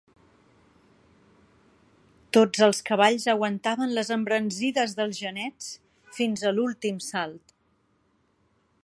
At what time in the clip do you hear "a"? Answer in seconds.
6.49-6.55